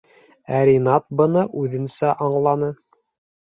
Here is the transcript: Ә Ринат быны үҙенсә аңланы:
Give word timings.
Ә 0.59 0.61
Ринат 0.69 1.05
быны 1.19 1.43
үҙенсә 1.65 2.15
аңланы: 2.29 2.73